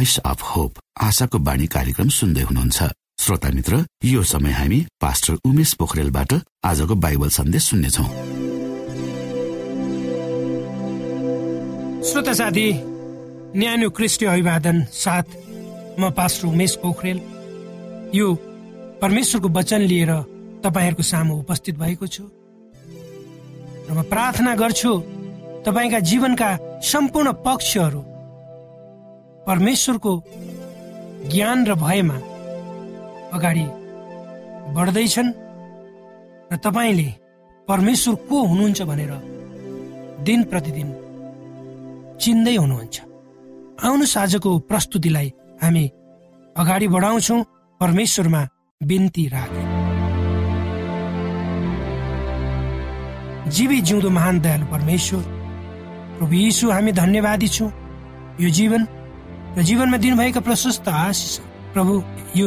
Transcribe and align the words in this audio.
Voice 0.00 0.18
of 0.18 0.42
hope 0.42 0.78
आशाको 1.04 1.38
बाणी 1.38 1.66
कार्यक्रम 1.66 2.08
सुन्दै 2.08 2.42
हुनुहुन्छ। 2.42 2.78
श्रोता 3.20 3.48
मित्र 3.52 3.84
यो 4.04 4.22
समय 4.24 4.50
हामी 4.50 4.78
पास्टर 4.96 5.34
उमेश 5.44 5.72
पोखरेलबाट 5.76 6.32
आजको 6.64 6.94
बाइबल 6.96 7.28
सन्देश 7.28 7.64
सुन्नेछौ। 7.64 8.04
श्रोता 12.08 12.32
साथी 12.32 12.66
न्यानो 13.60 13.90
क्रिस्टी 13.92 14.26
अभिवादन 14.26 14.76
साथ 14.88 15.36
म 16.00 16.10
पास्टर 16.16 16.48
उमेश 16.48 16.76
पोखरेल। 16.80 17.20
यो 18.16 18.26
परमेश्वरको 19.04 19.48
वचन 19.52 19.80
लिएर 19.84 20.12
तपाईँहरूको 20.64 21.02
सामु 21.12 21.34
उपस्थित 21.44 21.74
भएको 21.76 22.06
छु। 22.06 22.24
र 23.84 23.92
म 23.92 24.08
प्रार्थना 24.08 24.54
गर्छु 24.56 24.92
तपाईँका 25.68 26.00
जीवनका 26.08 26.50
सम्पूर्ण 26.88 27.32
पक्षहरू 27.44 28.00
परमेश्वरको 29.50 30.12
ज्ञान 31.32 31.58
र 31.66 31.74
भयमा 31.74 32.16
अगाडि 33.36 33.66
बढ्दैछन् 34.74 35.30
र 36.52 36.56
तपाईँले 36.66 37.08
परमेश्वर 37.68 38.14
को 38.30 38.36
हुनुहुन्छ 38.46 38.82
भनेर 38.82 39.12
दिन 40.22 40.40
प्रतिदिन 40.50 40.88
चिन्दै 42.22 42.54
हुनुहुन्छ। 42.56 42.96
आउनुहोस् 43.86 44.16
आजको 44.22 44.50
प्रस्तुतिलाई 44.70 45.28
हामी 45.62 45.84
अगाडि 46.56 46.88
बढाउँछौँ। 46.94 47.40
परमेश्वरमा 47.80 48.42
बिन्ती 48.80 49.24
राखे। 49.34 49.62
जीवी 53.50 53.80
जिउँदो 53.80 54.10
महान 54.10 54.40
दयालु 54.40 54.66
परमेश्वर 54.66 55.22
प्रभु 56.18 56.34
यीशु 56.34 56.70
हामी 56.70 56.92
धन्यवादी 56.92 57.48
छौँ। 57.48 57.70
यो 58.40 58.50
जीवन 58.50 58.82
र 59.50 59.62
जीवनमा 59.62 59.96
दिनुभएका 59.96 60.40
प्रशस्त 60.40 60.88
आशिष 60.88 61.38
प्रभु 61.74 61.94
यो 62.36 62.46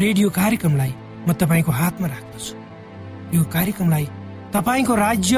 रेडियो 0.00 0.30
कार्यक्रमलाई 0.30 0.92
म 1.28 1.32
तपाईँको 1.38 1.72
हातमा 1.72 2.08
राख्दछु। 2.08 2.54
यो 3.36 3.42
कार्यक्रमलाई 3.46 4.06
तपाईँको 4.50 4.94
राज्य 4.94 5.36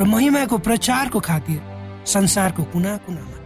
र 0.00 0.04
महिमाको 0.08 0.58
प्रचारको 0.58 1.20
खातिर 1.20 1.60
संसारको 2.08 2.62
कुना 2.72 2.96
कुनामा 3.04 3.38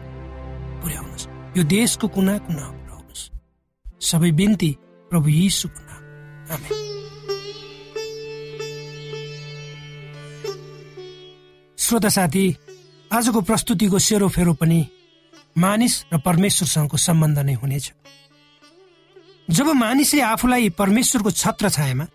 पुर्याउनुहोस्। 0.83 1.27
यो 1.59 1.63
देशको 1.67 2.07
कुना 2.09 2.39
कुना 2.47 2.65
पुर्याउनुहोस्। 2.71 3.23
सबै 4.01 4.31
बिन्ती 4.39 4.71
प्रभु 5.11 5.29
यीशुको 5.29 5.81
नाम 5.83 6.01
श्रोता 11.79 12.09
साथी 12.09 12.47
आजको 13.11 13.41
प्रस्तुतिको 13.43 13.99
सेरोफेरो 13.99 14.53
पनि 14.55 14.81
मानिस 15.57 15.95
र 16.13 16.19
परमेश्वरसँगको 16.19 16.97
सम्बन्ध 16.97 17.39
नै 17.39 17.53
हुनेछ। 17.53 17.93
जब 19.49 19.67
मानिसले 19.75 20.21
आफूलाई 20.23 20.69
परमेश्वरको 20.79 21.31
छत्र 21.31 21.69
छायामा 21.71 22.07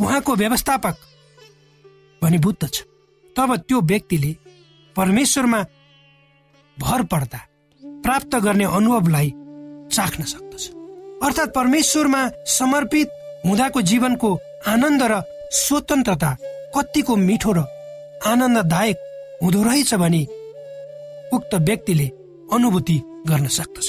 उहाँको 0.00 0.34
व्यवस्थापक 0.34 0.96
भनी 2.22 2.38
बुझ्दछ 2.38 2.82
तब 3.36 3.56
त्यो 3.58 3.80
व्यक्तिले 3.80 4.32
परमेश्वरमा 4.96 5.62
भर 6.78 7.02
पर्दा 7.02 7.40
प्राप्त 8.02 8.36
गर्ने 8.36 8.64
अनुभवलाई 8.64 9.30
चाख्न 9.92 10.22
सक्दछ। 10.24 10.64
अर्थात् 11.24 11.54
परमेश्वरमा 11.54 12.22
समर्पित 12.48 13.08
हुँदाको 13.46 13.82
जीवनको 13.82 14.30
आनन्द 14.66 15.02
र 15.02 15.22
स्वतन्त्रता 15.52 16.30
कतिको 16.76 17.16
मिठो 17.16 17.52
र 17.52 17.64
आनन्ददायक 18.26 18.96
हुँदो 19.42 19.62
रहेछ 19.62 19.94
भने 19.94 20.22
उक्त 21.32 21.54
व्यक्तिले 21.68 22.08
अनुभूति 22.52 23.00
गर्न 23.28 23.46
सक्दछ। 23.48 23.88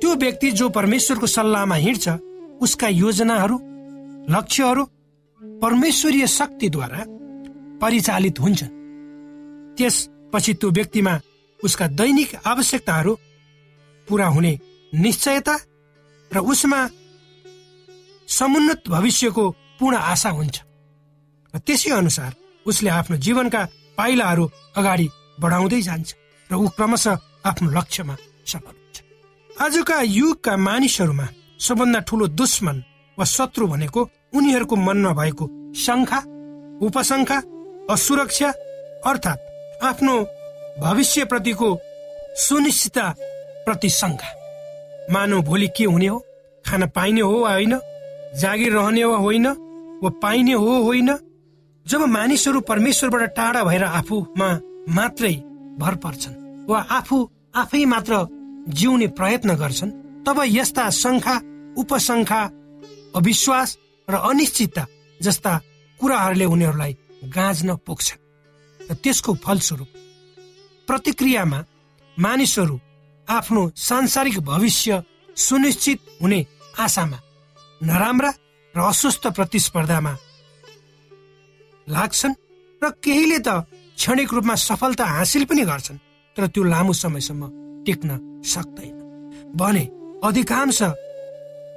त्यो 0.00 0.14
व्यक्ति 0.14 0.50
जो 0.52 0.68
परमेश्वरको 0.68 1.26
सल्लाहमा 1.26 1.74
हिँड्छ 1.76 2.08
उसका 2.62 2.88
योजनाहरू 2.88 3.56
लक्ष्यहरू 4.30 4.84
परमेश्वरीय 5.62 6.26
शक्तिद्वारा 6.28 7.04
परिचालित 7.80 8.40
हुन्छन्। 8.40 8.74
त्यसपछि 9.76 10.52
त्यो 10.54 10.70
व्यक्तिमा 10.70 11.14
उसका 11.60 11.86
दैनिक 11.98 12.34
आवश्यकताहरू 12.46 13.12
पुरा 14.08 14.26
हुने 14.26 14.52
निश्चयता 14.92 15.56
र 16.30 16.38
उसमा 16.38 16.80
समुन्नत 18.28 18.88
भविष्यको 18.88 19.44
पूर्ण 19.80 19.96
आशा 19.96 20.30
हुन्छ। 20.30 20.56
र 21.54 21.58
त्यसै 21.58 21.90
अनुसार 21.92 22.34
उसले 22.66 22.90
आफ्नो 22.90 23.16
जीवनका 23.16 23.62
पाइलाहरू 23.98 24.44
अगाडि 24.76 25.08
बढाउँदै 25.40 25.80
जान्छ। 25.82 26.14
र 26.50 26.54
ऊ 26.54 26.68
क्रमशः 26.68 27.18
आफ्नो 27.46 27.70
लक्ष्यमा 27.70 28.16
सफल 28.46 28.74
हुन्छ। 28.76 28.96
आजका 29.62 30.00
युगका 30.00 30.56
मानिसहरूमा 30.56 31.26
सबभन्दा 31.60 32.00
ठुलो 32.00 32.26
दुश्मन 32.26 32.76
वा 33.18 33.24
शत्रु 33.24 33.66
भनेको 33.66 34.00
उनीहरूको 34.34 34.76
मनमा 34.76 35.12
भएको 35.12 35.44
शङ्खा 35.74 36.20
उपशङ्खा 36.86 37.38
असुरक्षा 37.90 38.50
अर्थात् 39.06 39.84
आफ्नो 39.84 40.14
भविष्यप्रतिको 40.80 41.68
सुनिश्चितता 42.36 43.04
प्रति 43.64 43.90
शङ्खा 43.90 44.30
मानव 45.12 45.42
भोलि 45.42 45.68
के 45.68 45.84
हुने 45.84 46.06
हो? 46.06 46.18
खान 46.66 46.86
पाइने 46.86 47.20
हो 47.20 47.36
वा 47.40 47.52
होइन? 47.52 47.78
जागिर 48.40 48.72
रहने 48.72 49.04
वा 49.04 49.16
होइन 49.16 49.46
वा 50.02 50.10
पाइने 50.22 50.52
हो 50.52 50.82
होइन? 50.82 51.10
जब 51.86 52.00
मानिसहरू 52.00 52.60
परमेश्वरबाट 52.60 53.34
टाढा 53.36 53.64
भएर 53.64 53.84
आफूमा 53.84 54.48
मात्रै 54.88 55.34
भर 55.78 55.94
पर्छन् 56.04 56.40
वा 56.68 56.78
आफू 56.98 57.18
आफै 57.54 57.84
मात्र 57.92 58.14
जिउने 58.78 59.06
प्रयत्न 59.18 59.54
गर्छन् 59.56 59.96
तब 60.26 60.38
यस्ता 60.48 60.84
शङ्खा 61.02 61.34
उपशङ्खा 61.76 62.42
अविश्वास 63.16 63.68
र 64.08 64.14
अनिश्चितता 64.30 64.84
जस्ता 65.20 65.52
कुराहरूले 66.00 66.46
उनीहरूलाई 66.54 66.92
गाँच्न 67.36 67.76
पुग्छन्। 67.86 68.24
र 68.80 68.94
त्यसको 69.02 69.34
फलस्वरूप 69.44 69.90
प्रतिक्रियामा 70.88 71.60
मानिसहरू 72.16 72.76
आफ्नो 73.28 73.62
सांसारिक 73.88 74.38
भविष्य 74.40 75.02
सुनिश्चित 75.36 75.98
हुने 76.22 76.40
आशामा 76.78 77.18
नराम्रा 77.80 78.30
र 78.74 78.78
अस्वस्थ 78.82 79.24
प्रतिस्पर्धामा 79.36 80.12
लाग्छन् 81.88 82.38
र 82.82 82.90
केहीले 83.04 83.38
त 83.38 83.48
क्षणिक 83.96 84.34
रूपमा 84.34 84.54
सफलता 84.54 85.04
हासिल 85.04 85.44
पनि 85.44 85.62
गर्छन् 85.64 85.98
तर 86.36 86.46
त्यो 86.46 86.62
लामो 86.62 86.92
समयसम्म 86.92 87.42
टिक्न 87.86 88.10
सक्दैन। 88.44 88.96
भने 89.56 89.84
अधिकांश 90.24 90.82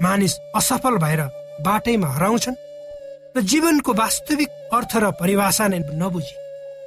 मानिस 0.03 0.33
असफल 0.55 0.95
भएर 0.97 1.21
बाटैमा 1.65 2.07
हराउँछन् 2.07 2.61
र 3.35 3.41
जीवनको 3.41 3.93
वास्तविक 3.93 4.49
अर्थ 4.73 4.93
र 4.95 5.11
परिभाषा 5.19 5.67
नै 5.67 5.79
नबुझी। 5.79 6.35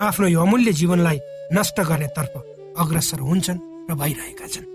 आफ्नो 0.02 0.26
यो 0.26 0.40
अमूल्य 0.40 0.72
जीवनलाई 0.72 1.18
नष्ट 1.52 1.80
गर्नेतर्फ 1.80 2.34
अग्रसर 2.78 3.20
हुन्छन् 3.20 3.60
र 3.90 3.94
भइरहेका 3.94 4.46
छन्। 4.46 4.66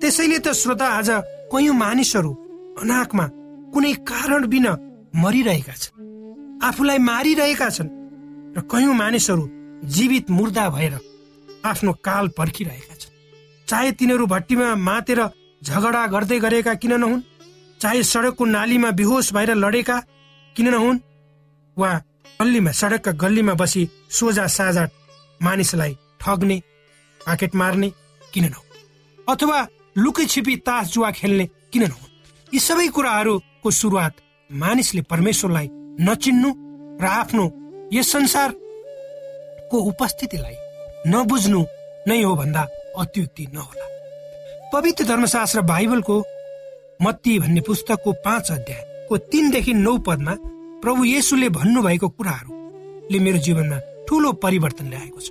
त्यसैले 0.00 0.38
त 0.38 0.52
श्रोता 0.52 0.86
आज 0.98 1.10
कयौँ 1.52 1.74
मानिसहरू 1.74 2.32
अनाकमा 2.82 3.26
कुनै 3.72 3.92
कारण 4.02 4.46
बिना 4.46 4.72
मरिरहेका 5.22 5.74
छन्। 5.74 5.94
आफूलाई 6.62 6.98
मारिरहेका 6.98 7.68
छन्। 7.70 8.03
र 8.56 8.60
कयौँ 8.70 8.94
मानिसहरू 8.94 9.48
जीवित 9.84 10.30
मुर्दा 10.30 10.68
भएर 10.70 10.98
आफ्नो 11.66 11.92
काल 12.04 12.28
पर्खिरहेका 12.28 12.94
छन्। 12.94 13.12
चाहे 13.68 13.92
तिनीहरू 13.92 14.26
भट्टीमा 14.26 14.74
मातेर 14.74 15.20
झगडा 15.62 16.06
गर्दै 16.06 16.38
गरेका 16.38 16.74
किन 16.74 16.92
नहुन्? 17.00 17.20
चाहे 17.80 18.02
सडकको 18.02 18.44
नालीमा 18.44 18.90
बेहोस 18.90 19.32
भएर 19.34 19.54
लडेका 19.54 19.96
किन 20.56 20.68
नहुन्? 20.68 20.98
वा 21.76 21.90
गल्लीमा 22.40 22.70
सडकका 22.70 23.12
गल्लीमा 23.12 23.54
बसी 23.54 23.88
सोझा 24.10 24.46
साझा 24.46 24.84
मानिसलाई 25.42 25.96
ठग्ने 26.20 26.62
पाकेट 27.20 27.54
मार्ने 27.54 27.88
किन 28.32 28.44
नहुन्? 28.44 28.68
अथवा 29.28 29.58
लुकी 29.98 30.26
छिपी 30.26 30.56
तास 30.56 30.92
जुवा 30.92 31.10
खेल्ने 31.10 31.46
किन 31.72 31.82
नहुन्? 31.82 32.10
यी 32.54 32.58
सबै 32.60 32.88
कुराहरूको 32.88 33.70
सुरुवात 33.70 34.14
मानिसले 34.52 35.02
परमेश्वरलाई 35.02 35.68
नचिन्नु 36.06 36.50
र 37.02 37.04
आफ्नो 37.04 37.44
यस 37.92 38.12
संसारको 38.12 39.78
उपस्थितिलाई 39.90 40.56
नबुझ्नु 41.06 41.60
नै 42.08 42.22
हो 42.22 42.34
भन्दा 42.36 42.62
अत्युक्ति 42.98 43.46
नहोला। 43.54 43.86
पवित्र 44.72 45.04
धर्मशास्त्र 45.04 45.60
बाइबलको 45.62 46.16
मत्ती 47.02 47.38
भन्ने 47.38 47.60
पुस्तकको 47.60 48.12
पाँच 48.24 48.50
अध्यायको 48.52 49.16
तिनदेखि 49.30 49.72
नौ 49.74 49.96
पदमा 50.06 50.34
प्रभु 50.82 51.04
येसुले 51.04 51.48
भन्नुभएको 51.48 52.08
कुराहरूले 52.08 53.18
मेरो 53.18 53.38
जीवनमा 53.38 53.78
ठुलो 54.08 54.32
परिवर्तन 54.44 54.88
ल्याएको 54.88 55.20
छ। 55.20 55.30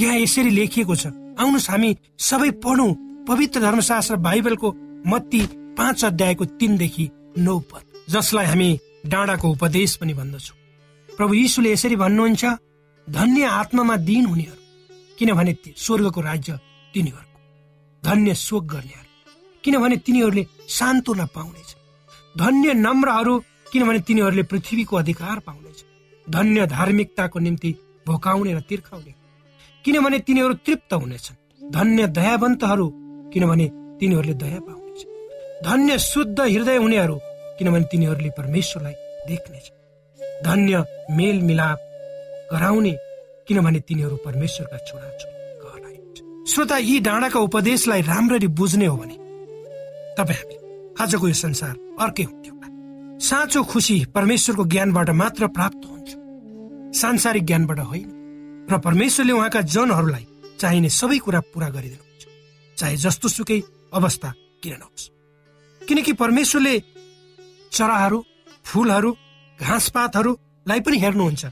यहाँ 0.00 0.16
यसरी 0.18 0.50
लेखिएको 0.50 0.94
छ। 0.96 1.06
आउनुहोस् 1.40 1.70
हामी 1.70 1.96
सबै 2.18 2.50
पढौँ 2.64 2.92
पवित्र 3.28 3.60
धर्मशास्त्र 3.60 4.16
बाइबलको 4.26 4.68
मत्ती 5.06 5.40
पाँच 5.78 6.04
अध्यायको 6.04 6.44
तिनदेखि 6.60 7.10
नौ 7.38 7.58
पद 7.70 7.84
जसलाई 8.10 8.46
हामी 8.46 8.70
डाँडाको 9.06 9.50
उपदेश 9.50 9.96
पनि 9.96 10.14
भन्दछौँ। 10.14 10.59
प्रभु 11.20 11.34
यीशुले 11.34 11.72
यसरी 11.72 11.96
भन्नुहुन्छ 11.96 12.44
धन्य 13.10 13.44
आत्मामा 13.44 13.96
दिन 13.96 14.26
हुनेहरू 14.26 14.60
किनभने 15.18 15.52
स्वर्गको 15.76 16.20
राज्य 16.20 16.52
तिनीहरूको। 16.94 17.38
धन्य 18.04 18.34
शोक 18.34 18.64
गर्नेहरू 18.64 19.08
किनभने 19.64 19.96
तिनीहरूले 19.96 20.46
सान्तोना 20.68 21.26
पाउनेछ। 21.26 21.70
धन्य 22.38 22.74
नम्रहरू 22.74 23.34
किनभने 23.72 23.98
तिनीहरूले 24.00 24.42
पृथ्वीको 24.42 24.96
अधिकार 24.96 25.38
पाउनेछ। 25.38 25.84
धन्य 26.30 26.66
धार्मिकताको 26.66 27.38
निम्ति 27.38 27.74
भोकाउने 28.06 28.54
र 28.54 28.60
तिर्खाउने। 28.60 29.14
किनभने 29.84 30.18
तिनीहरू 30.18 30.54
तृप्त 30.54 30.92
हुनेछन्। 30.92 31.70
धन्य 31.70 32.06
दयावन्तहरू 32.08 32.86
किनभने 33.32 33.66
तिनीहरूले 34.00 34.34
दया 34.34 34.60
पाउनेछ। 34.60 35.04
धन्य 35.64 35.98
शुद्ध 35.98 36.40
हृदय 36.40 36.76
हुनेहरू 36.76 37.18
किनभने 37.58 37.84
तिनीहरूले 37.84 38.30
परमेश्वरलाई 38.30 38.92
देख्नेछ। 39.28 39.70
धन्य 40.44 40.84
मेल 41.10 41.40
मिलाप 41.40 41.78
गराउने 42.52 42.96
किनभने 43.48 43.80
तिनीहरू 43.80 44.16
परमेश्वरका 44.16 44.76
छोरा 44.76 45.10
छोरी 45.18 45.40
श्रोता 46.48 46.76
यी 46.78 47.00
डाँडाका 47.00 47.40
उपदेशलाई 47.40 48.00
राम्ररी 48.00 48.46
बुझ्ने 48.46 48.86
हो 48.86 48.96
भने 48.96 49.14
तपाईँ 50.18 50.94
आजको 51.00 51.28
यो 51.28 51.34
संसार 51.34 51.96
अर्कै 52.00 52.22
हुन्थ्यो। 52.22 52.54
साँचो 53.20 53.62
खुसी 53.64 54.04
परमेश्वरको 54.04 54.64
ज्ञानबाट 54.64 55.10
मात्र 55.10 55.46
प्राप्त 55.46 55.80
हुन्छ। 55.90 56.08
सांसारिक 57.00 57.44
ज्ञानबाट 57.46 57.78
होइन। 57.78 58.08
र 58.70 58.78
परमेश्वरले 58.78 59.32
उहाँका 59.32 59.60
जनहरूलाई 59.60 60.26
चाहिने 60.60 60.88
सबै 60.88 61.18
कुरा 61.18 61.40
पूरा 61.40 61.68
गरिदिनुहुन्छ। 61.68 62.26
चाहे 62.78 62.96
जस्तो 62.96 63.28
सुकै 63.28 63.62
अवस्था 63.92 64.34
किन 64.62 64.72
नहोस् 64.72 65.10
किनकि 65.86 66.12
परमेश्वरले 66.12 66.82
चराहरू 67.72 68.24
फुलहरू 68.64 69.16
घाँसपातहरूलाई 69.60 70.80
पनि 70.80 70.98
हेर्नुहुन्छ। 70.98 71.44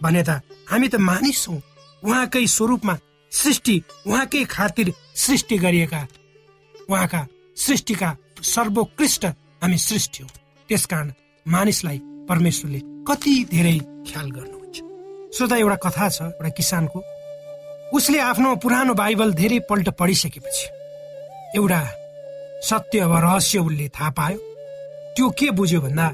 भने 0.00 0.22
त 0.22 0.30
हामी 0.70 0.88
त 0.88 0.94
मानिस 1.00 1.44
हौ। 1.48 1.56
उहाँकै 2.02 2.46
स्वरूपमा 2.46 2.94
सृष्टि 3.32 3.76
उहाँकै 4.06 4.44
खातिर 4.46 4.92
सृष्टि 5.16 5.56
गरिएका 5.58 6.00
उहाँका 6.90 7.26
सृष्टिका 7.56 8.16
सर्वोत्कृष्ट 8.42 9.24
हामी 9.62 9.78
सृष्टि 9.78 10.22
हौ। 10.22 10.28
त्यसकारण 10.68 11.12
मानिसलाई 11.46 11.98
परमेश्वरले 12.28 12.80
कति 13.08 13.34
धेरै 13.50 13.78
ख्याल 14.08 14.30
गर्नुहुन्छ। 14.30 14.76
श्रोता 15.36 15.56
एउटा 15.56 15.76
कथा 15.84 16.08
छ 16.08 16.22
एउटा 16.22 16.48
किसानको। 16.58 16.98
उसले 17.96 18.18
आफ्नो 18.20 18.54
पुरानो 18.56 18.94
बाइबल 18.94 19.32
धेरै 19.34 19.58
पल्ट 19.70 19.88
पढिसकेपछि 19.98 20.66
एउटा 21.58 21.80
सत्य 22.68 23.04
वा 23.04 23.18
रहस्य 23.20 23.58
उसले 23.58 23.88
थाहा 23.88 24.10
पायो। 24.10 24.38
त्यो 25.14 25.30
के 25.38 25.50
बुझ्यो 25.50 25.80
भन्दा 25.80 26.06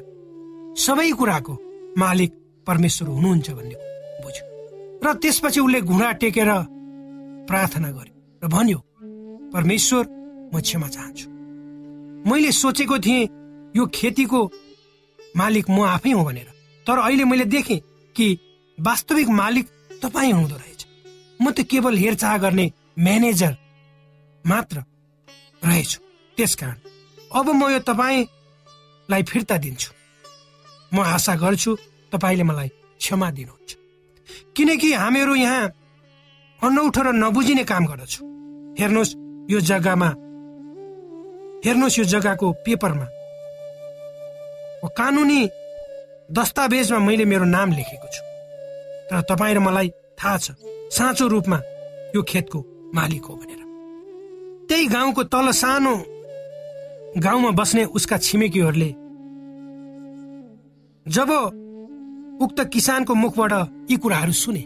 सबै 0.81 1.11
कुराको 1.19 1.55
मालिक 1.99 2.31
परमेश्वर 2.67 3.09
हुनुहुन्छ 3.09 3.51
भन्ने 3.51 3.77
बुझ्यो। 4.23 4.45
र 5.05 5.13
त्यसपछि 5.23 5.61
उसले 5.61 5.81
घुँडा 5.81 6.11
टेकेर 6.23 6.51
प्रार्थना 7.49 7.91
गर्यो 7.91 8.15
र 8.43 8.47
भन्यो 8.49 8.79
परमेश्वर 9.55 10.05
म 10.55 10.61
क्षमा 10.61 10.89
चाहन्छु। 10.89 11.27
मैले 12.31 12.53
सोचेको 12.53 12.99
थिएँ 12.99 13.29
यो 13.77 13.87
खेतीको 13.95 14.41
मालिक 15.37 15.67
म 15.71 15.79
आफै 15.97 16.11
हो 16.11 16.25
भनेर। 16.25 16.49
तर 16.87 16.99
अहिले 16.99 17.25
मैले 17.25 17.45
देखेँ 17.45 17.81
कि 18.17 18.27
वास्तविक 18.79 19.29
मालिक 19.29 19.67
तपाईँ 20.03 20.33
हुँदो 20.33 20.57
रहेछ। 20.57 20.81
म 21.41 21.51
त 21.51 21.61
केवल 21.71 21.97
हेरचाह 21.99 22.37
गर्ने 22.39 22.67
म्यानेजर 22.99 23.53
मात्र 24.45 24.77
रहेछु। 25.63 25.99
त्यसकारण 26.37 26.79
अब 27.37 27.47
म 27.53 27.69
यो 27.71 27.79
तपाईँलाई 27.85 29.23
फिर्ता 29.23 29.57
दिन्छु। 29.59 30.00
म 30.93 31.01
आशा 31.01 31.35
गर्छु 31.37 31.71
तपाईँले 32.13 32.45
मलाई 32.45 32.69
क्षमा 33.01 33.31
दिनुहुन्छ। 33.31 33.71
किनकि 34.57 34.93
हामीहरू 34.93 35.35
यहाँ 35.35 35.69
अनौठो 36.61 37.01
र 37.03 37.09
नबुझिने 37.15 37.65
काम 37.65 37.85
गर्दछु। 37.87 38.21
हेर्नुहोस् 38.79 39.17
यो 39.51 39.59
जग्गामा 39.61 40.11
हेर्नुहोस् 41.65 41.99
यो 41.99 42.05
जग्गाको 42.05 42.47
पेपरमा। 42.65 43.07
कानुनी 44.99 45.41
दस्तावेजमा 46.33 46.99
मैले 46.99 47.25
मेरो 47.25 47.45
नाम 47.45 47.69
लेखेको 47.73 48.09
छु। 48.15 48.23
तर 49.11 49.21
तपाईँ 49.31 49.55
र 49.55 49.59
मलाई 49.59 49.89
थाहा 50.19 50.37
छ 50.39 50.47
साँचो 50.91 51.27
रूपमा 51.29 51.59
यो 52.17 52.23
खेतको 52.23 52.59
मालिक 52.95 53.25
हो 53.25 53.35
भनेर। 53.37 53.61
त्यही 54.69 54.87
गाउँको 54.87 55.23
तल 55.33 55.51
सानो 55.53 55.95
गाउँमा 57.19 57.51
बस्ने 57.51 57.85
उसका 57.97 58.17
छिमेकीहरूले 58.19 58.91
जब 61.07 61.31
उक्त 62.43 62.59
किसानको 62.73 63.15
मुखबाट 63.15 63.53
यी 63.91 63.97
कुराहरू 63.97 64.33
सुने 64.33 64.65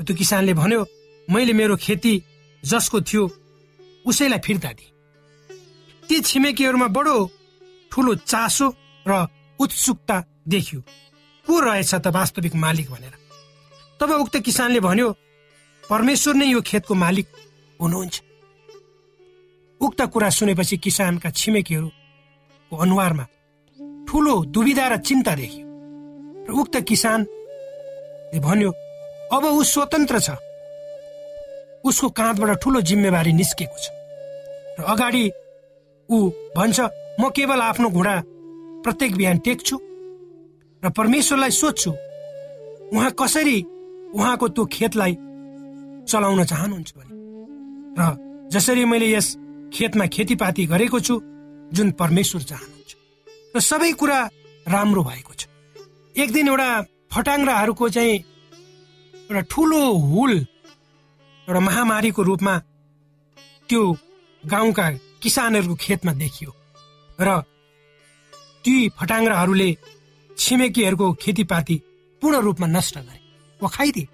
त्यो 0.00 0.16
किसानले 0.16 0.52
भन्यो 0.54 0.80
मैले 1.28 1.52
मेरो 1.52 1.76
खेती 1.76 2.12
जसको 2.64 3.00
थियो 3.00 3.22
उसैलाई 4.06 4.38
फिर्ता 4.38 4.70
दिए। 4.72 4.90
ती 6.08 6.20
छिमेकीहरूमा 6.20 6.88
बडो 6.88 7.16
ठुलो 7.92 8.14
चासो 8.14 8.66
र 9.06 9.26
उत्सुकता 9.60 10.16
देखियो। 10.48 10.80
को 11.46 11.60
रहेछ 11.60 11.94
त 11.94 12.06
वास्तविक 12.08 12.54
मालिक 12.54 12.90
भनेर? 12.90 13.14
तब 14.00 14.10
उक्त 14.10 14.36
किसानले 14.40 14.80
भन्यो 14.80 15.08
परमेश्वर 15.84 16.34
नै 16.34 16.46
यो 16.46 16.60
खेतको 16.60 16.94
मालिक 16.94 17.26
हुनुहुन्छ। 17.80 18.14
उक्त 19.80 20.00
कुरा 20.12 20.30
सुनेपछि 20.30 20.76
किसानका 20.76 21.30
छिमेकीहरूको 21.30 22.76
अनुहारमा 22.76 23.24
ठुलो 24.10 24.34
दुविधा 24.50 24.86
र 24.90 24.96
चिन्ता 24.98 25.34
देखियो। 25.38 25.66
र 26.46 26.50
उक्त 26.50 26.76
किसानले 26.82 28.38
भन्यो 28.42 28.70
अब 29.30 29.44
ऊ 29.46 29.62
स्वतन्त्र 29.62 30.18
छ। 30.18 30.30
उसको 31.86 32.08
काँधबाट 32.10 32.58
ठुलो 32.58 32.80
जिम्मेवारी 32.82 33.32
निस्केको 33.32 33.78
छ। 33.78 33.86
र 34.78 34.82
अगाडि 34.82 35.24
ऊ 36.08 36.16
भन्छ 36.58 36.78
म 37.20 37.30
केवल 37.30 37.60
आफ्नो 37.62 37.88
घुँडा 37.90 38.14
प्रत्येक 38.82 39.14
बिहान 39.16 39.38
टेक्छु 39.46 39.76
र 40.82 40.90
परमेश्वरलाई 40.90 41.50
सोध्छु 41.54 41.90
उहाँ 42.90 43.10
कसरी 43.14 43.58
उहाँको 44.10 44.46
त्यो 44.48 44.64
खेतलाई 44.74 45.14
चलाउन 46.10 46.44
चाहनुहुन्छ 46.50 46.90
भने। 46.98 47.14
र 47.94 48.02
जसरी 48.50 48.84
मैले 48.90 49.08
यस 49.14 49.28
खेतमा 49.70 50.06
खेतीपाती 50.10 50.66
गरेको 50.66 50.98
छु 50.98 51.14
जुन 51.70 51.90
परमेश्वर 51.94 52.42
चाहनुहुन्छ। 52.42 52.79
र 53.54 53.60
सबै 53.60 53.92
कुरा 53.92 54.18
राम्रो 54.66 55.02
भएको 55.02 55.32
छ। 55.34 55.46
एक 56.14 56.32
दिन 56.32 56.48
एउटा 56.48 56.70
फटाङ्ग्राहरूको 57.12 57.88
चाहिँ 57.88 58.16
एउटा 59.14 59.40
ठुलो 59.50 59.82
हुल 60.10 60.32
एउटा 61.48 61.60
महामारीको 61.60 62.22
रूपमा 62.22 62.54
त्यो 63.68 63.80
गाउँका 64.44 64.86
किसानहरूको 65.22 65.74
खेतमा 65.74 66.12
देखियो 66.12 66.50
र 67.20 67.28
ती 68.64 68.74
फटाङ्ग्राहरूले 68.98 69.70
छिमेकीहरूको 70.30 71.12
खेतीपाती 71.12 71.76
पूर्ण 72.22 72.36
रूपमा 72.40 72.66
नष्ट 72.66 72.98
गरे। 72.98 73.20
वा 73.60 73.68
खाइदिए 73.68 74.08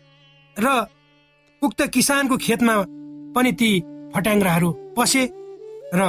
र 0.56 0.66
उक्त 1.62 1.80
किसानको 1.88 2.36
खेतमा 2.36 2.74
पनि 3.34 3.52
ती 3.52 3.70
फट्याङ्ग्राहरू 4.14 4.68
पसे 4.96 5.22
र 5.94 6.00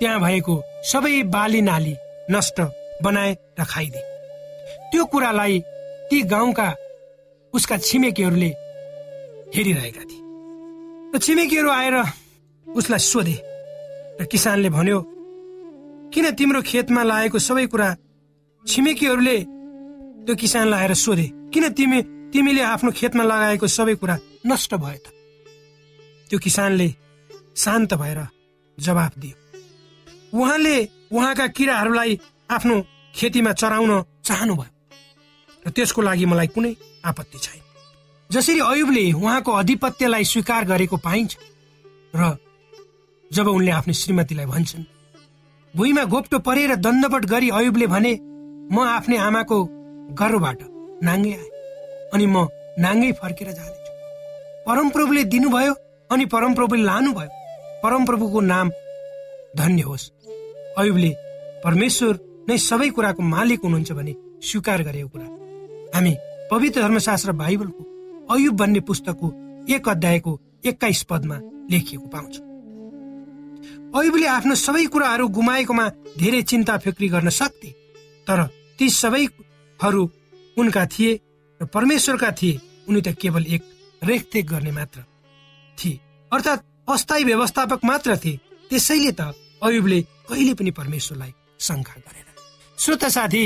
त्यहाँ 0.00 0.20
भएको 0.20 0.54
सबै 0.92 1.22
बाली 1.28 1.60
नाली 1.60 1.94
नष्ट 2.30 2.60
बनाए 3.02 3.32
र 3.58 3.64
खाइदिए 3.64 4.04
त्यो 4.90 5.04
कुरालाई 5.04 5.60
ती 6.10 6.22
गाउँका 6.22 6.68
उसका 7.54 7.76
छिमेकीहरूले 7.78 8.50
हेरिरहेका 9.54 10.02
थिए। 10.10 10.22
र 11.14 11.18
छिमेकीहरू 11.18 11.70
आएर 11.70 11.96
उसलाई 12.66 12.98
सोधे 12.98 13.36
र 14.20 14.24
किसानले 14.30 14.70
भन्यो 14.70 14.98
किन 16.14 16.30
तिम्रो 16.34 16.62
खेतमा 16.62 17.02
लागेको 17.02 17.38
सबै 17.38 17.66
कुरा 17.66 17.88
छिमेकीहरूले 18.64 19.38
त्यो 20.26 20.34
किसानलाई 20.34 20.80
आएर 20.80 20.94
सोधे? 20.94 21.26
किन 21.52 21.68
तिमी 21.78 22.02
तिमीले 22.32 22.62
आफ्नो 22.62 22.90
खेतमा 22.90 23.24
लगाएको 23.24 23.66
सबै 23.66 23.94
कुरा 23.94 24.16
नष्ट 24.46 24.74
भयो 24.74 24.98
त? 24.98 25.06
त्यो 26.28 26.38
किसानले 26.38 26.88
शान्त 27.56 27.94
भएर 27.94 28.20
जवाफ 28.78 29.12
दियो। 29.18 29.36
उहाँले 30.34 30.76
उहाँका 31.10 31.46
किराहरूलाई 31.46 32.18
आफ्नो 32.50 32.74
खेतीमा 33.14 33.52
चराउन 33.52 33.92
चाहनुभयो 34.24 34.70
र 35.66 35.70
त्यसको 35.70 36.02
लागि 36.02 36.26
मलाई 36.26 36.46
कुनै 36.54 36.72
आपत्ति 37.04 37.38
छैन। 37.38 37.60
जसरी 38.30 38.60
अयुबले 38.60 39.12
उहाँको 39.12 39.52
अधिपत्यलाई 39.52 40.24
स्वीकार 40.24 40.64
गरेको 40.64 40.96
पाइन्छ 40.96 41.36
र 42.16 42.36
जब 43.30 43.46
उनले 43.48 43.70
आफ्नो 43.70 43.92
श्रीमतीलाई 43.92 44.46
भन्छन् 44.46 44.84
भुइँमा 45.74 46.04
गोप्टो 46.04 46.38
परेर 46.38 46.74
दण्डवट 46.76 47.24
गरी 47.24 47.48
अयुबले 47.50 47.86
भने 47.86 48.12
म 48.72 48.76
आफ्नै 48.80 49.16
आमाको 49.18 49.56
गर्वबाट 50.20 50.60
नाङ्गे 51.02 51.32
आए 51.32 51.48
अनि 52.14 52.26
म 52.26 52.46
नाङ्गै 52.78 53.12
फर्केर 53.22 53.48
जानेछु। 53.52 53.92
परमप्रभुले 54.66 55.22
दिनुभयो 55.24 55.72
अनि 56.10 56.24
परमप्रभुले 56.34 56.82
लानुभयो। 56.82 57.30
परमप्रभुको 57.82 58.40
नाम 58.40 58.70
धन्य 59.56 59.82
होस्। 59.82 60.10
अयुबले 60.76 61.10
परमेश्वर 61.64 62.18
नै 62.48 62.56
सबै 62.60 62.88
कुराको 62.96 63.22
मालिक 63.24 63.60
हुनुहुन्छ 63.64 63.92
भने 63.92 64.12
स्वीकार 64.42 64.82
गरेको 64.82 65.08
कुरा। 65.08 65.26
हामी 65.94 66.12
पवित्र 66.50 66.82
धर्मशास्त्र 66.82 67.32
बाइबलको 67.32 67.82
अयुब 68.34 68.56
भन्ने 68.56 68.80
पुस्तकको 68.88 69.28
एक 69.74 69.88
अध्यायको 69.88 70.32
एक्काइस 70.66 71.02
पदमा 71.10 71.38
लेखिएको 71.70 72.06
पाउँछ। 72.08 72.34
अयुबले 73.96 74.26
आफ्नो 74.28 74.54
सबै 74.56 74.84
कुराहरू 74.92 75.28
गुमाएकोमा 75.28 75.86
धेरै 76.18 76.42
चिन्ता 76.42 76.76
फिक्री 76.84 77.08
गर्न 77.08 77.28
सक्थे 77.32 77.70
तर 78.26 78.42
ती 78.78 78.90
सबैहरू 78.92 80.02
उनका 80.56 80.84
थिए 80.92 81.10
र 81.60 81.66
परमेश्वरका 81.72 82.30
थिए 82.40 82.60
उनी 82.88 83.00
त 83.00 83.16
केवल 83.20 83.46
एक 83.48 83.62
रेखदेख 84.02 84.44
गर्ने 84.46 84.72
मात्र 84.72 85.00
थिए। 85.78 86.00
अर्थात् 86.32 86.64
अस्थायी 86.88 87.24
व्यवस्थापक 87.24 87.80
मात्र 87.84 88.16
थिए 88.24 88.40
त्यसैले 88.70 89.12
त 89.12 89.32
अयुबले 89.62 90.00
कहिले 90.28 90.54
पनि 90.54 90.70
परमेश्वरलाई 90.70 91.32
शङ्का 91.60 91.94
गरेन। 91.96 92.28
श्रोता 92.78 93.08
साथी 93.08 93.44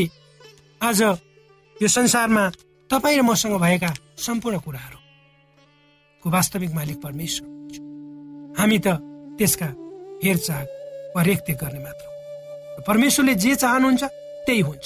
आज 0.82 1.02
यो 1.82 1.88
संसारमा 1.88 2.44
तपाईँ 2.90 3.18
र 3.18 3.22
मसँग 3.22 3.54
भएका 3.60 3.90
सम्पूर्ण 4.18 4.58
कुराहरूको 4.58 6.30
वास्तविक 6.30 6.70
मालिक 6.74 6.98
परमेश्वर 7.02 7.48
हामी 8.58 8.78
त 8.78 8.88
त्यसका 9.38 9.68
हेरचाह 10.24 10.60
वा 11.14 11.22
रेखदेख 11.22 11.56
गर्ने 11.62 11.80
मात्र 11.80 12.04
परमेश्वरले 12.86 13.34
जे 13.34 13.54
चाहनुहुन्छ 13.54 14.02
त्यही 14.46 14.60
हुन्छ। 14.60 14.84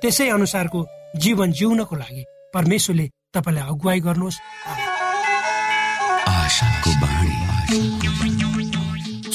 त्यसै 0.00 0.28
अनुसारको 0.30 0.78
जीवन 1.16 1.52
जिउनको 1.52 1.94
लागि 1.96 2.22
परमेश्वरले 2.54 3.06
तपाईँलाई 3.34 3.64
अगुवाई 3.68 4.00
गर्नुहोस्। 4.00 4.38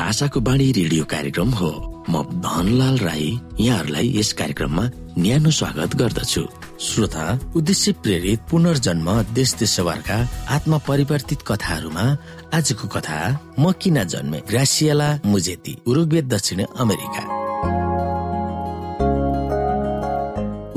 आशाको 0.00 0.40
बाणी 0.40 0.72
रेडियो 0.72 1.04
कार्यक्रम 1.04 1.50
हो। 1.50 1.70
म 2.08 2.22
धनलाल 2.22 2.98
राई 2.98 3.40
यहाँहरूलाई 3.60 4.18
यस 4.18 4.32
कार्यक्रममा 4.32 4.84
न्यानो 5.18 5.50
स्वागत 5.50 5.96
गर्दछु। 5.96 6.42
श्रोता 6.80 7.52
उद्देश्य 7.56 7.92
प्रेरित 7.92 8.40
पुनर्जन्म 8.50 9.22
देश 9.22 9.54
देशवारका 9.54 10.16
आत्मा 10.48 10.78
परिवर्तित 10.78 11.42
कथाहरूमा 11.46 12.16
आजको 12.54 12.88
कथा 12.88 13.18
म 13.58 13.72
किन 13.72 14.04
जन्मे? 14.04 14.38
ग्रासियाला 14.48 15.20
मुजेती 15.26 15.76
उरुग्वे 15.86 16.22
दक्षिण 16.22 16.64
अमेरिका। 16.78 17.49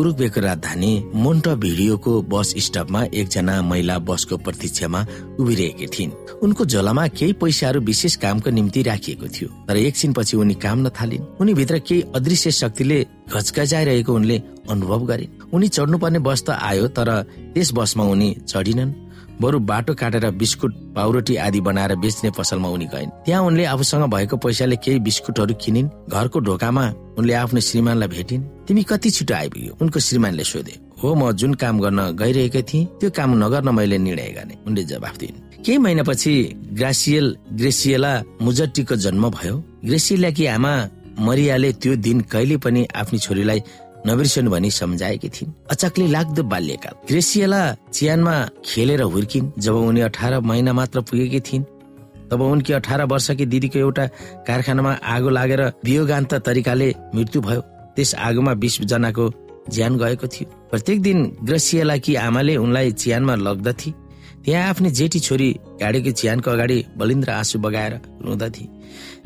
उरुग्वेको 0.04 0.42
राजधानी 0.42 0.92
मोन्टा 1.16 1.54
भिडियोको 1.56 2.12
बस 2.28 2.54
स्टपमा 2.60 3.04
एकजना 3.16 3.62
महिला 3.64 3.98
बसको 4.04 4.38
प्रतीक्षामा 4.38 5.00
उभिरहेकी 5.40 5.88
थिइन्। 5.88 6.12
उनको 6.44 6.66
झोलामा 6.66 7.08
केही 7.08 7.34
पैसाहरू 7.40 7.80
विशेष 7.82 8.16
कामको 8.20 8.50
निम्ति 8.52 8.82
राखिएको 8.84 9.28
थियो 9.36 9.48
तर 9.68 9.78
एकछिनपछि 9.78 10.38
उनी 10.38 10.56
काम 10.60 10.80
नथालिन्। 10.88 11.24
उनी 11.40 11.54
भित्र 11.54 11.80
केही 11.80 12.02
अदृश्य 12.16 12.52
शक्तिले 12.52 13.00
घचकचाइरहेको 13.32 14.14
उनले 14.14 14.38
अनुभव 14.70 15.06
गरिन् 15.06 15.54
उनी 15.54 15.68
चढ्नुपर्ने 15.70 16.20
बस 16.20 16.44
त 16.44 16.60
आयो 16.60 16.88
तर 16.92 17.10
त्यस 17.56 17.72
बसमा 17.74 18.04
उनी 18.04 18.30
चढिनन्। 18.44 18.92
बरु 19.42 19.60
बाटो 19.60 19.94
काटेर 19.94 20.30
बिस्कुट 20.32 20.74
पाउरोटी 20.96 21.36
आदि 21.36 21.62
बनाएर 21.62 21.96
बेच्ने 21.96 22.30
पसलमा 22.38 22.70
उनी 22.70 22.86
गइन्। 22.86 23.10
त्यहाँ 23.26 23.42
उनले 23.44 23.66
आफूसँग 23.66 24.04
भएको 24.14 24.38
पैसाले 24.38 24.76
केही 24.76 25.00
बिस्कुटहरू 25.00 25.54
किनिन् 25.56 25.90
घरको 26.10 26.40
ढोकामा 26.40 26.86
उनले 27.18 27.34
आफ्नो 27.34 27.60
श्रीमानलाई 27.60 28.08
भेटिन्। 28.08 28.44
तिमी 28.68 28.84
कति 28.84 29.10
छिटो 29.10 29.34
आइपुग्यो? 29.34 29.78
उनको 29.82 30.00
श्रीमानले 30.00 30.44
सोधे। 30.44 30.76
हो 31.04 31.16
म 31.16 31.32
जुन 31.32 31.54
काम 31.60 31.80
गर्न 31.80 32.00
गइरहेको 32.16 32.62
थिएँ 32.62 32.86
त्यो 33.00 33.10
काम 33.12 33.30
नगर्न 33.44 33.70
मैले 33.76 33.98
निर्णय 33.98 34.30
गर्ने 34.38 34.56
उनले 34.68 34.84
जवाफ 34.84 35.18
दिइन्। 35.18 35.64
केही 35.64 35.78
महिनापछि 35.78 36.34
ग्रासियल 36.80 37.26
ग्रेसियला 37.54 38.12
मुजट्टीको 38.42 38.96
जन्म 38.96 39.30
भयो। 39.30 39.56
ग्रेसियलाकी 39.86 40.46
आमा 40.46 40.74
मरियाले 41.20 41.72
त्यो 41.74 41.96
दिन 41.96 42.22
कहिले 42.22 42.58
पनि 42.58 42.88
आफ्नी 42.96 43.20
छोरीलाई 43.20 43.60
नबिर्सनु 44.08 44.50
भनी 44.52 44.70
सम्झाएकी 44.72 45.30
थिइन्। 45.30 45.52
अचक्ली 45.72 46.08
लाग्दो 46.08 46.44
बाल्यकाल। 46.44 46.94
ग्रेसियला 47.08 47.62
चियानमा 47.94 48.36
खेलेर 48.66 49.02
हुर्किन् 49.02 49.52
जब 49.60 49.76
उनी 49.76 50.02
अठार 50.02 50.40
महिना 50.40 50.74
मात्र 50.74 51.02
पुगेकी 51.02 51.40
थिइन्। 51.40 51.64
तब 52.32 52.42
उनकी 52.42 52.74
अठार 52.74 53.04
वर्षकी 53.06 53.46
दिदीको 53.46 53.80
एउटा 53.80 54.06
कारखानामा 54.48 54.92
आगो 54.92 55.30
लागेर 55.30 55.62
वियोगान्त 55.86 56.34
तरिकाले 56.34 56.90
मृत्यु 57.16 57.42
भयो। 57.42 57.62
त्यस 57.96 58.16
आगोमा 58.16 58.54
बिस 58.54 58.82
जनाको 58.82 59.26
ज्यान 59.70 59.98
गएको 59.98 60.28
थियो। 60.28 60.48
प्रत्येक 60.72 61.02
दिन 61.02 61.20
ग्रेसियलाकी 61.44 62.16
आमाले 62.16 62.56
उनलाई 62.58 62.92
चियानमा 62.92 63.36
लग्दथे 63.36 63.92
त्यहाँ 64.44 64.70
आफ्नो 64.70 64.90
जेठी 64.90 65.20
छोरी 65.20 65.50
गाडीको 65.80 66.12
चियानको 66.12 66.52
अगाडि 66.52 66.78
बलिन्द्र 66.98 67.30
आँसु 67.32 67.60
बगाएर 67.60 67.94
रुँदथे 68.26 68.66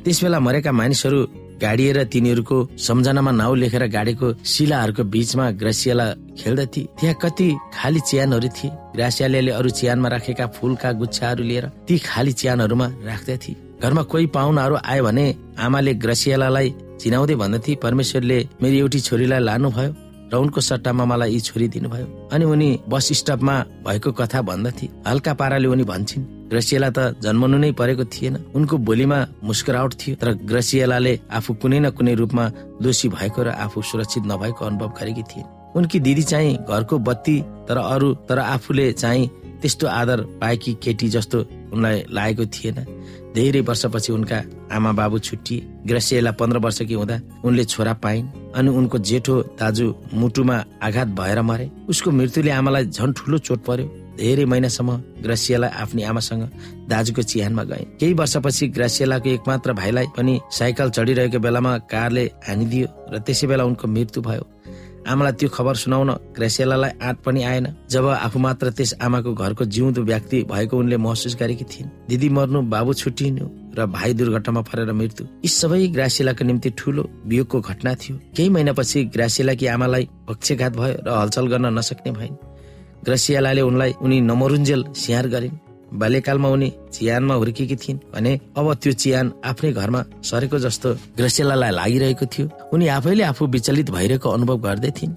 त्यस 0.04 0.24
बेला 0.24 0.40
मरेका 0.40 0.72
मानिसहरू 0.72 1.20
गाडिएर 1.62 2.04
तिनीहरूको 2.14 2.58
सम्झनामा 2.78 3.32
नाउँ 3.32 3.58
लेखेर 3.58 3.84
गाडीको 3.90 4.28
शिलाहरूको 4.46 5.04
बीचमा 5.04 5.46
ग्रासियाला 5.62 6.06
खेल्दथे। 6.40 6.82
त्यहाँ 7.00 7.16
कति 7.22 7.48
खाली 7.74 8.00
च्यानहरू 8.10 8.50
थिए। 8.58 8.72
ग्रासियाले 8.96 9.52
अरू 9.52 9.70
च्यानमा 9.70 10.08
राखेका 10.10 10.46
फुलका 10.56 10.92
गुच्छाहरू 11.02 11.44
लिएर 11.44 11.66
ती 11.88 11.98
खाली 12.00 12.32
च्यानहरूमा 12.34 12.88
राख्दथे। 13.06 13.52
घरमा 13.82 14.02
कोही 14.12 14.26
पाहुनाहरू 14.36 14.76
आयो 14.86 15.04
भने 15.04 15.26
आमाले 15.60 15.94
ग्रासियालाई 16.04 16.74
चिनाउँदै 17.02 17.36
भन्दथे 17.36 17.76
परमेश्वरले 17.84 18.38
मेरो 18.62 18.76
एउटी 18.78 19.00
छोरीलाई 19.00 19.42
लानुभयो। 19.44 20.07
र 20.34 20.36
उनको 20.36 20.62
सट्टामा 20.62 21.06
मलाई 21.06 21.32
यी 21.34 21.40
छोरी 21.40 21.68
दिनुभयो। 21.68 22.30
अनि 22.34 22.46
उनी 22.46 22.70
बस 22.90 23.08
स्टपमा 23.14 23.56
भएको 23.88 24.12
कथा 24.12 24.42
भन्दथे। 24.42 24.88
हल्का 25.08 25.34
पाराले 25.34 25.68
उनी 25.68 25.84
भन्छन् 25.84 26.24
ग्रसियला 26.50 26.90
त 26.90 27.00
जन्मनु 27.24 27.58
नै 27.58 27.72
परेको 27.72 28.06
थिएन। 28.06 28.36
उनको 28.56 28.78
बोलीमा 28.78 29.20
मुस्कुराउट 29.44 29.94
थियो 30.00 30.16
तर 30.16 30.34
ग्रसियलाले 30.48 31.14
आफू 31.32 31.54
कुनै 31.62 31.80
न 31.80 31.90
कुनै 31.92 32.14
रूपमा 32.16 32.46
दोषी 32.82 33.08
भएको 33.10 33.44
र 33.44 33.50
आफू 33.58 33.82
सुरक्षित 33.82 34.24
नभएको 34.28 34.66
अनुभव 34.66 34.90
गरेकी 35.00 35.24
थिइन्। 35.24 35.48
उनकी 35.76 36.00
दिदी 36.00 36.24
चाहिँ 36.24 36.58
घरको 36.70 37.00
बत्ती 37.00 37.38
तर 37.68 37.78
अरू 37.78 38.14
तर 38.28 38.40
आफूले 38.40 38.92
चाहिँ 38.94 39.28
त्यस्तो 39.62 39.88
आदर 39.88 40.22
पाएकी 40.42 40.74
केटी 40.84 41.08
जस्तो 41.10 41.38
उनलाई 41.74 42.04
लागेको 42.10 42.46
थिएन। 42.46 42.78
धेरै 43.38 43.62
वर्षपछि 43.62 44.12
उनका 44.12 44.38
आमा 44.74 44.92
बाबु 45.00 45.18
छुट्टिए 45.28 45.66
ग्रसियला 45.88 46.32
पन्ध्र 46.40 46.58
वर्षकी 46.66 46.94
हुँदा 46.94 47.18
उनले 47.46 47.64
छोरा 47.70 47.94
पाइन् 48.04 48.28
अनि 48.58 48.70
उनको 48.70 48.98
जेठो 48.98 49.36
दाजु 49.60 49.86
मुटुमा 50.14 50.58
आघात 50.82 51.08
भएर 51.20 51.42
मरे। 51.50 51.70
उसको 51.90 52.12
मृत्युले 52.12 52.52
आमालाई 52.52 52.86
झन् 52.90 53.14
ठुलो 53.14 53.38
चोट 53.38 53.60
पर्यो। 53.68 53.88
धेरै 54.18 54.46
महिनासम्म 54.50 54.92
ग्रासियालाई 55.24 55.70
आफ्नी 55.82 56.04
आमासँग 56.10 56.44
दाजुको 56.90 57.22
चिहानमा 57.22 57.64
गए 57.70 57.84
केही 58.00 58.14
वर्षपछि 58.18 58.68
ग्रासियालाको 58.74 59.30
एकमात्र 59.30 59.74
भाइलाई 59.74 60.08
पनि 60.18 60.40
साइकल 60.58 60.90
चढिरहेको 60.98 61.40
बेलामा 61.40 61.78
कारले 61.94 62.26
हानिदियो 62.48 62.88
र 63.14 63.20
त्यसै 63.22 63.48
बेला 63.48 63.64
उनको 63.70 63.88
मृत्यु 63.88 64.22
भयो। 64.26 64.44
आमालाई 65.08 65.34
त्यो 65.40 65.50
खबर 65.50 65.76
सुनाउन 65.76 66.10
ग्रेसियालाई 66.36 66.92
आँट 67.02 67.18
पनि 67.26 67.44
आएन। 67.44 67.68
जब 67.90 68.06
आफू 68.08 68.40
मात्र 68.40 68.70
त्यस 68.72 68.94
आमाको 69.02 69.34
घरको 69.34 69.66
जिउँदो 69.66 70.02
व्यक्ति 70.04 70.38
भएको 70.52 70.78
उनले 70.78 70.98
महसुस 70.98 71.36
गरेकी 71.40 71.64
थिइन्। 71.64 71.90
दिदी 72.10 72.30
मर्नु 72.30 72.62
बाबु 72.74 72.94
छुट्टिनु 72.94 73.46
र 73.78 73.86
भाइ 73.86 74.14
दुर्घटनामा 74.14 74.62
परेर 74.62 74.92
मृत्यु। 74.92 75.26
यी 75.46 75.50
सबै 75.50 75.88
ग्रासिलाको 75.96 76.44
निम्ति 76.46 76.70
ठूलो 76.78 77.04
वियोगको 77.26 77.58
घटना 77.62 77.94
थियो। 77.96 78.16
केही 78.36 78.50
महिनापछि 78.50 79.04
ग्रासिलाकी 79.16 79.66
आमालाई 79.76 80.04
पक्षघात 80.28 80.74
भयो 80.78 80.96
र 81.06 81.10
हलचल 81.22 81.46
गर्न 81.48 81.66
नसक्ने 81.78 82.12
भइन्। 82.12 82.36
ग्रासियालाले 83.06 83.62
उनलाई 83.62 83.92
उनी 84.02 84.18
नमरुन्जेल 84.22 84.84
स्याहार 84.96 85.28
गरिन्। 85.28 85.56
बाल्यकालमा 85.94 86.50
उनी 86.50 86.72
चियानमा 86.94 87.34
हुर्केकी 87.34 87.76
थिइन् 87.76 88.00
भने 88.14 88.40
अब 88.58 88.74
त्यो 88.74 88.94
चियान 88.94 89.32
आफ्नै 89.46 89.72
घरमा 89.72 90.04
सरेको 90.24 90.60
जस्तो 90.60 90.94
ग्रसेलालाई 91.18 91.72
लागिरहेको 91.72 92.26
थियो। 92.26 92.50
उनी 92.74 92.88
आफैले 92.88 93.24
आफू 93.24 93.48
विचलित 93.48 93.90
भइरहेको 93.92 94.30
अनुभव 94.30 94.58
गर्दै 94.58 94.92
थिइन्। 94.92 95.16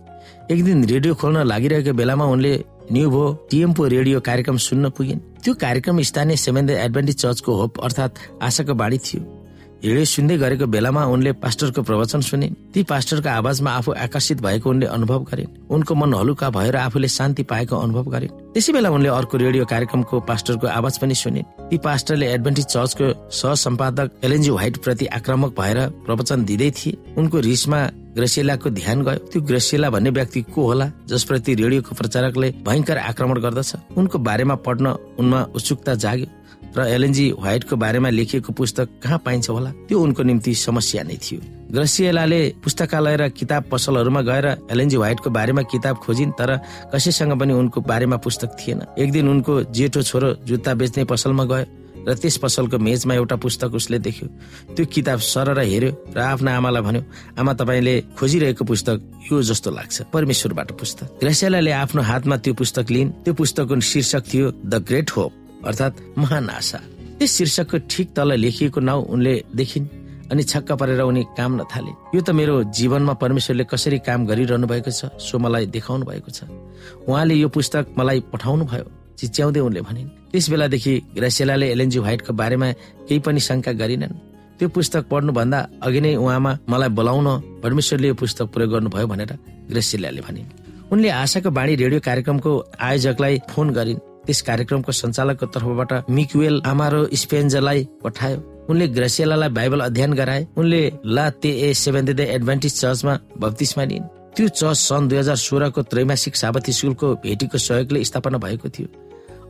एक 0.51 0.65
दिन 0.65 0.85
रेडियो 0.85 1.15
खोल्न 1.15 1.47
लागिरहेको 1.47 1.93
बेलामा 1.93 2.25
उनले 2.25 2.53
न्युभो 2.93 3.23
टिएमपो 3.51 3.87
रेडियो 3.87 4.21
कार्यक्रम 4.21 4.57
सुन्न 4.59 4.91
पुगिन्। 4.91 5.21
त्यो 5.43 5.55
कार्यक्रम 5.55 6.01
स्थानीय 6.03 6.37
सेभेन 6.37 6.71
एडभान्टेज 6.71 7.17
चर्चको 7.17 7.55
होप 7.55 7.81
अर्थात् 7.81 8.19
आशाको 8.43 8.75
बाणी 8.75 8.99
थियो। 8.99 9.40
हिँडे 9.85 10.05
सुन्दै 10.05 10.37
गरेको 10.37 10.67
बेलामा 10.69 11.03
उनले 11.09 11.33
पास्टरको 11.41 11.83
प्रवचन 11.89 12.21
सुनिन् 12.21 12.55
ती 12.73 12.83
पास्टरको 12.85 13.29
आवाजमा 13.29 13.71
आफू 13.81 13.91
आकर्षित 14.05 14.41
भएको 14.45 14.71
उनले 14.71 14.87
अनुभव 14.87 15.21
गरिन् 15.31 15.53
उनको 15.73 15.95
मन 15.95 16.15
हलुका 16.15 16.51
भएर 16.57 16.77
आफूले 16.77 17.09
शान्ति 17.09 17.43
पाएको 17.49 17.77
अनुभव 17.77 18.05
गरिन् 18.13 18.53
त्यसै 18.53 18.73
बेला 18.73 18.91
उनले 18.91 19.09
अर्को 19.09 19.37
रेडियो 19.39 19.65
कार्यक्रमको 19.73 20.21
पास्टरको 20.29 20.67
आवाज 20.69 20.99
पनि 21.01 21.15
सुनिन् 21.15 21.49
ती 21.71 21.79
पास्टरले 21.81 22.27
एडभेन्टिज 22.35 22.67
चर्चको 22.67 23.07
सह 23.33 23.55
सम्पादक 23.65 24.21
एलएनजी 24.25 24.51
व्हाइट 24.51 24.77
प्रति 24.85 25.07
आक्रामक 25.17 25.57
भएर 25.61 25.79
प्रवचन 26.07 26.45
दिँदै 26.45 26.71
थिए। 26.77 26.97
उनको 27.19 27.41
रिसमा 27.41 27.81
ग्रेसिलाको 28.15 28.71
ध्यान 28.71 29.03
गयो। 29.05 29.19
त्यो 29.33 29.41
ग्रेसिला 29.49 29.91
भन्ने 29.91 30.11
व्यक्ति 30.11 30.41
को 30.55 30.63
होला 30.67 30.91
जसप्रति 31.09 31.55
रेडियोको 31.55 31.95
प्रचारकले 31.95 32.51
भयङ्कर 32.67 32.99
आक्रमण 32.99 33.41
गर्दछ? 33.41 33.73
उनको 33.97 34.19
बारेमा 34.19 34.55
पढ्न 34.67 34.87
उनमा 35.19 35.41
उत्सुकता 35.55 35.95
जाग्यो। 35.95 36.27
र 36.77 36.87
एलएनजी 36.87 37.31
व्हाइटको 37.39 37.77
बारेमा 37.77 38.09
लेखिएको 38.11 38.53
पुस्तक 38.53 38.89
कहाँ 39.03 39.19
पाइन्छ 39.19 39.51
होला? 39.51 39.71
त्यो 39.89 40.01
उनको 40.01 40.23
निम्ति 40.23 40.55
समस्या 40.55 41.03
नै 41.03 41.17
थियो। 41.17 41.41
ग्रसिएलाले 41.71 42.41
पुस्तकालय 42.65 43.17
र 43.17 43.29
किताब 43.31 43.65
पसलहरूमा 43.73 44.21
गएर 44.23 44.47
एलएनजी 44.71 44.97
व्हाइटको 44.97 45.31
बारेमा 45.31 45.63
किताब 45.63 45.97
खोजिन् 45.97 46.33
तर 46.39 46.51
कसैसँग 46.95 47.39
पनि 47.41 47.53
उनको 47.53 47.81
बारेमा 47.81 48.17
पुस्तक 48.17 48.57
थिएन। 48.59 48.83
एक 48.99 49.13
दिन 49.13 49.29
उनको 49.29 49.63
जेठो 49.71 50.03
छोरो 50.03 50.35
जुत्ता 50.47 50.75
बेच्ने 50.75 51.05
पसलमा 51.05 51.45
गयो 51.45 51.67
र 52.01 52.15
त्यस 52.17 52.37
पसलको 52.41 52.79
मेजमा 52.79 53.15
एउटा 53.15 53.37
पुस्तक 53.37 53.75
उसले 53.77 53.99
देख्यो। 53.99 54.27
त्यो 54.75 54.85
किताब 54.87 55.19
सर 55.21 55.53
र 55.53 55.61
हेर्यो 55.63 56.17
र 56.17 56.19
आफ्ना 56.19 56.57
आमालाई 56.57 56.83
भन्यो 56.83 57.03
आमा 57.39 57.53
तपाईँले 57.55 57.95
खोजिरहेको 58.17 58.65
पुस्तक 58.65 58.97
यो 59.33 59.43
जस्तो 59.43 59.71
लाग्छ। 59.71 60.09
परमेश्वरबाट 60.09 60.71
पुस्तक 60.81 61.21
ग्रेसियालाले 61.21 61.71
आफ्नो 61.71 62.03
हातमा 62.03 62.37
त्यो 62.41 62.55
पुस्तक 62.55 62.91
लिइन् 62.91 63.11
त्यो 63.21 63.35
पुस्तकको 63.35 63.81
शीर्षक 63.81 64.23
थियो 64.33 64.47
द 64.65 64.75
ग्रेट 64.81 65.11
होप। 65.11 65.33
अर्थात् 65.67 66.19
महान 66.19 66.49
आशा। 66.51 66.79
त्यस 67.19 67.31
शीर्षकको 67.37 67.79
ठिक 67.91 68.09
तल 68.17 68.33
लेखिएको 68.41 68.81
नाउँ 68.81 69.05
उनले 69.05 69.35
देखिन् 69.55 69.87
अनि 70.31 70.43
छक्क 70.43 70.73
परेर 70.81 71.01
उनी 71.01 71.23
काम 71.37 71.61
नथाले। 71.61 71.93
यो 72.15 72.21
त 72.21 72.31
मेरो 72.31 72.55
जीवनमा 72.71 73.15
परमेश्वरले 73.19 73.65
कसरी 73.67 73.99
काम 73.99 74.27
गरिरहनु 74.27 74.67
भएको 74.67 74.91
छ 74.91 75.11
सो 75.19 75.39
मलाई 75.39 75.67
देखाउनु 75.75 76.05
भएको 76.07 76.31
छ। 76.31 76.49
उहाँले 77.09 77.35
यो 77.35 77.49
पुस्तक 77.51 77.99
मलाई 77.99 78.21
पठाउनु 78.33 78.65
भयो 78.65 78.87
चिच्याउँदै 79.19 79.61
उनले 79.61 79.81
भनिन्। 79.85 80.09
त्यस 80.33 80.47
बेलादेखि 80.51 80.93
ग्रेसेलाले 81.19 81.67
एलएनजी 81.75 81.99
व्हाइटको 81.99 82.33
बारेमा 82.33 82.69
केही 83.11 83.21
पनि 83.21 83.41
शङ्का 83.41 83.73
गरिनन्। 83.75 84.15
त्यो 84.59 84.69
पुस्तक 84.71 85.03
पढ्नुभन्दा 85.11 85.59
अघि 85.83 86.01
नै 86.01 86.15
उहाँमा 86.17 86.53
मलाई 86.69 86.89
बोलाउन 86.99 87.29
परमेश्वरले 87.63 88.09
यो 88.09 88.15
पुस्तक 88.15 88.47
प्रयोग 88.55 88.71
गर्नुभयो 88.71 89.07
भनेर 89.13 89.33
ग्रेसेलाले 89.69 90.21
भनिन्। 90.25 90.49
उनले 90.93 91.09
आशाको 91.11 91.51
बाणी 91.51 91.75
रेडियो 91.83 92.01
कार्यक्रमको 92.01 92.51
आयोजकलाई 92.81 93.35
फोन 93.51 93.67
गरिन्। 93.77 94.01
त्यस 94.27 94.41
कार्यक्रमको 94.43 94.93
सञ्चालकको 94.93 95.47
तर्फबाट 95.47 95.93
मिक्वेल 96.11 96.63
आमारो 96.67 97.01
स्पेन्जलाई 97.15 97.89
पठायो। 98.05 98.39
उनले 98.71 98.87
ग्रेसियलालाई 98.89 99.49
बाइबल 99.49 99.81
अध्ययन 99.81 100.13
गराए। 100.15 100.47
उनले 100.57 100.81
ला 101.07 101.31
ते 101.43 101.51
ए 101.51 101.75
सेभेन 101.75 102.09
एडभान्टेज 102.09 102.73
चर्चमा 102.81 103.19
बत्तिसमा 103.41 103.85
लिइन्। 103.85 104.07
त्यो 104.37 104.49
चर्च 104.49 104.79
सन् 104.79 105.09
दुई 105.09 105.19
हजार 105.19 105.37
सोह्रको 105.37 105.83
त्रैमासिक 105.83 106.37
साबती 106.37 106.73
स्कुलको 106.73 107.15
भेटीको 107.25 107.59
सहयोगले 107.59 108.05
स्थापना 108.05 108.39
भएको 108.39 108.69
थियो। 108.69 108.89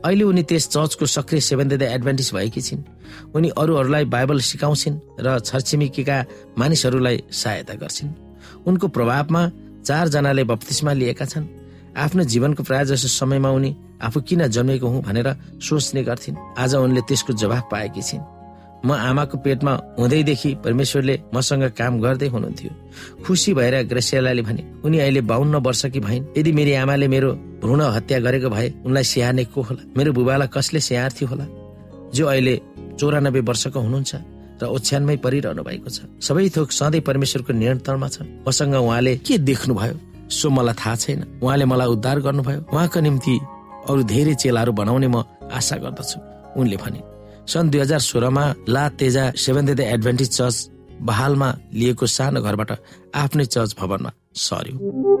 अहिले 0.01 0.23
उनी 0.23 0.43
त्यस 0.49 0.67
चर्चको 0.73 1.05
सक्रिय 1.05 1.41
सेभेन 1.41 1.71
एडभान्टेज 1.71 2.31
भएकी 2.33 2.61
छिन्। 2.61 2.81
उनी 3.35 3.49
अरूहरूलाई 3.53 4.05
बाइबल 4.09 4.39
सिकाउँछिन् 4.41 5.21
र 5.21 5.39
छरछिमेकीका 5.39 6.17
मानिसहरूलाई 6.57 7.23
सहायता 7.29 7.73
गर्छिन्। 7.77 8.09
उनको 8.65 8.87
प्रभावमा 8.87 9.41
चारजनाले 9.85 10.43
बत्तिसमा 10.43 10.93
लिएका 10.93 11.25
छन्। 11.25 11.45
आफ्नो 11.97 12.23
जीवनको 12.23 12.63
प्राय 12.63 12.85
जसो 12.85 13.07
समयमा 13.07 13.49
उनी 13.49 13.75
आफू 14.01 14.21
किन 14.21 14.47
जन्मेको 14.47 14.87
हुँ 14.87 15.01
भनेर 15.03 15.27
सोच्ने 15.59 16.03
गर्थिन्। 16.03 16.35
आज 16.57 16.75
उनले 16.75 17.01
त्यसको 17.01 17.33
जवाफ 17.33 17.63
पाएकी 17.71 18.01
छिन्। 18.01 18.23
म 18.85 18.91
आमाको 18.91 19.37
पेटमा 19.37 19.73
हुँदैदेखि 19.99 20.55
परमेश्वरले 20.63 21.15
मसँग 21.33 21.63
काम 21.77 21.99
गर्दै 22.01 22.27
हुनुहुन्थ्यो। 22.27 22.71
खुसी 23.23 23.53
भएर 23.53 23.83
ग्रेसियालाले 23.83 24.41
भने 24.41 24.63
उनी 24.85 24.97
अहिले 24.99 25.21
बाहन्न 25.21 25.55
वर्षकी 25.55 25.99
भइन्। 25.99 26.25
यदि 26.37 26.51
मेरी 26.51 26.73
आमाले 26.73 27.07
मेरो 27.07 27.31
भ्रूण 27.61 27.81
हत्या 27.81 28.19
गरेको 28.19 28.49
भए 28.49 28.73
उनलाई 28.85 29.03
स्याहार्ने 29.03 29.45
को 29.45 29.61
होला? 29.61 29.81
मेरो 29.97 30.13
बुबालाई 30.13 30.47
कसले 30.47 30.79
स्याहार्थ्यो 30.79 31.27
होला? 31.27 31.45
जो 32.13 32.25
अहिले 32.25 32.61
चौरानब्बे 32.99 33.39
वर्षको 33.39 33.79
हुनुहुन्छ 33.79 34.15
र 34.61 34.65
ओछ्यानमै 34.65 35.17
परिरहनु 35.17 35.63
भएको 35.63 35.89
छ। 35.89 35.99
सबै 36.21 36.49
थोक 36.49 36.71
सधैँ 36.71 37.01
परमेश्वरको 37.01 37.53
नियन्त्रणमा 37.53 38.07
छ। 38.07 38.17
मसँग 38.47 38.73
उहाँले 38.75 39.17
के 39.17 39.37
देख्नुभयो? 39.37 40.10
सो 40.31 40.49
मलाई 40.49 40.75
थाहा 40.81 40.95
छैन। 40.95 41.19
उहाँले 41.43 41.65
मलाई 41.65 41.87
उद्धार 41.87 42.19
गर्नुभयो। 42.25 42.59
उहाँको 42.73 42.99
निम्ति 42.99 43.35
अरू 43.89 44.01
धेरै 44.03 44.33
चेलाहरू 44.41 44.71
बनाउने 44.71 45.07
म 45.07 45.23
आशा 45.51 45.75
गर्दछु 45.83 46.17
उनले 46.59 46.77
भने। 46.83 47.01
सन् 47.47 47.69
दुई 47.71 47.79
हजार 47.81 47.99
सोह्रमा 47.99 48.43
ला 48.69 48.83
तेजा 48.99 49.23
सेभेन 49.43 49.65
डे 49.75 49.83
एडभान्टेज 49.93 50.29
चर्च 50.37 50.57
बहालमा 51.01 51.49
लिएको 51.73 52.05
सानो 52.05 52.41
घरबाट 52.41 52.71
आफ्नै 53.15 53.45
चर्च 53.45 53.75
भवनमा 53.79 54.11
सर्यो। 54.35 55.20